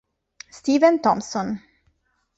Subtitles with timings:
[0.49, 1.61] Steven Thompson